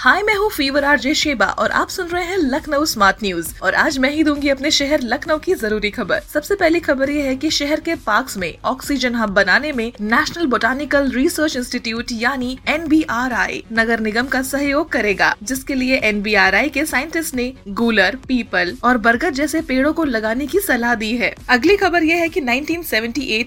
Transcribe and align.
हाय, 0.00 0.22
मैं 0.22 0.34
हूँ 0.34 0.48
fever 0.50 0.84
are 0.84 0.90
RJ 0.90 1.12
Sheba 1.14 1.46
और 1.46 1.70
आप 1.70 1.88
सुन 1.88 2.06
रहे 2.08 2.24
हैं 2.24 2.36
लखनऊ 2.36 2.84
स्मार्ट 2.84 3.16
न्यूज़ 3.22 3.48
और 3.62 3.74
आज 3.74 3.96
मैं 3.98 4.10
ही 4.10 4.22
दूँगी 4.24 4.48
अपने 4.48 4.70
शहर 4.70 5.00
लखनऊ 5.02 5.38
की 5.38 5.54
ज़रूरी 5.54 5.90
खबर। 5.90 6.20
सबसे 6.24 6.54
पहली 6.54 6.80
खबर 6.80 7.10
ये 7.10 7.22
है 7.22 7.34
कि 7.36 7.50
शहर 7.50 7.80
के 7.80 7.94
पार्क्स 7.96 8.36
में 8.38 8.54
ऑक्सीजन 8.64 9.14
हब 9.14 9.30
बनाने 9.30 9.72
में 9.72 9.92
नेशनल 10.00 10.46
बोटानिकल 10.46 11.10
रिसर्च 11.10 11.56
इंस्टीट्यूट 11.56 12.12
यानी 12.12 12.56
एनबीआरआई 12.68 13.62
नगर 13.72 14.00
निगम 14.00 14.26
का 14.26 14.40
सहयोग 14.42 14.88
करेगा, 14.92 15.34
जिसके 15.42 15.74
लिए 15.74 15.96
एन 15.98 16.22
के 16.68 16.84
साइंटिस्ट 16.86 17.34
ने 17.34 17.52
गूलर 17.68 18.16
पीपल 18.28 18.74
और 18.84 18.98
बरगद 18.98 19.34
जैसे 19.34 19.60
पेड़ों 19.62 19.92
को 19.92 20.04
लगाने 20.04 20.46
की 20.46 20.60
सलाह 20.60 20.94
दी 20.94 21.12
है। 21.16 21.34
अगली 21.48 21.76
खबर 21.76 22.04
यह 22.04 22.16
है 22.16 22.28
की 22.28 22.40
नाइनटीन 22.40 22.82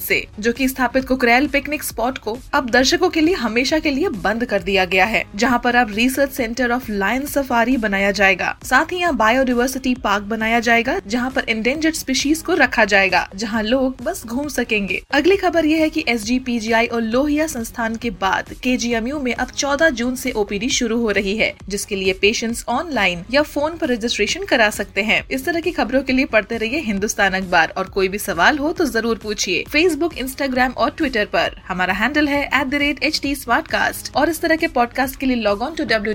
से, 0.00 0.26
जो 0.40 0.52
की 0.52 0.68
स्थापित 0.68 1.08
कुकरेल 1.08 1.46
पिकनिक 1.48 1.82
स्पॉट 1.82 2.18
को 2.18 2.36
अब 2.54 2.70
दर्शकों 2.70 3.10
के 3.10 3.20
लिए 3.20 3.34
हमेशा 3.36 3.78
के 3.78 3.90
लिए 3.90 4.08
बंद 4.18 4.44
कर 4.44 4.62
दिया 4.62 4.84
गया 4.86 5.04
है, 5.04 5.24
जहाँ 5.36 5.60
पर 5.64 5.76
अब 5.76 5.94
research 5.94 6.38
centre 6.40 6.72
of 6.72 6.92
lion 6.92 7.26
safari 7.26 7.76
बनाया 7.76 8.10
जाएगा। 8.10 8.58
साथ 8.64 8.92
ही 8.92 8.96
यहाँ 8.96 9.16
बायोडिवर्सिटी 9.16 9.94
पार्क 9.94 10.22
बनाया 10.24 10.60
जाएगा, 10.60 11.00
जहाँ 11.06 11.30
पर 11.30 11.44
इंडेंजर्ड 11.48 11.94
स्पीशीज 11.94 12.42
को 12.42 12.54
रखा 12.54 12.84
जाएगा, 12.84 13.28
जहाँ 13.36 13.62
लोग 13.62 13.96
बस 14.02 14.26
घूम 14.26 14.48
सकेंगे। 14.48 15.02
अगली 15.10 15.36
खबर 15.36 15.64
ये 15.64 15.78
है 15.78 15.90
कि 15.90 16.04
एसजीपीजीआई 16.08 16.86
और 16.86 17.00
लोहिया 17.00 17.46
संस्थान 17.46 17.96
के 17.96 18.10
बाद 18.10 18.44
के 18.62 19.00
में 19.00 19.34
अब 19.34 19.50
14 19.50 19.90
जून 19.90 20.12
ऐसी 20.12 20.30
ओपीडी 20.30 20.68
शुरू 20.68 21.00
हो 21.00 21.10
रही 21.10 21.36
है, 21.36 21.54
जिसके 21.68 21.96
लिए 21.96 22.12
पेशेंट्स 22.12 22.64
ऑनलाइन 22.68 23.24
या 23.30 23.42
फ़ोन 23.42 23.70
आरोप 23.70 23.84
रजिस्ट्रेशन 23.84 24.44
करा 24.44 24.70
सकते 24.70 25.02
हैं। 25.02 25.28
इस 25.30 25.44
तरह 25.44 25.60
की 25.60 25.70
खबरों 25.70 26.02
के 26.02 26.12
लिए 26.12 26.24
पढ़ते 26.24 26.56
रहिए 26.56 26.80
हिंदुस्तान 26.80 27.32
अखबार, 27.32 27.74
और 27.76 27.88
कोई 27.88 28.08
भी 28.08 28.18
सवाल 28.18 28.58
हो 28.58 28.72
तो 28.72 28.84
ज़रूर 28.84 29.18
पूछिए। 29.18 29.64
फेसबुक 29.72 30.18
इंस्टाग्राम 30.18 30.72
और 30.72 30.90
ट्विटर 30.90 31.24
पर 31.24 31.60
हमारा 31.68 31.94
हैंडल 31.94 32.28
है 32.28 32.42
एट 32.44 32.66
द 32.66 32.74
रेट 32.74 33.04
एच 33.04 33.46
और 34.16 34.28
इस 34.28 34.40
तरह 34.40 34.56
के 34.56 34.66
पॉडकास्ट 34.66 35.20
के 35.20 35.26
लिए 35.26 35.36
लॉग 35.36 35.62
ऑन 35.62 35.74
टू 35.74 35.84
डब्ल्यू 35.84 36.14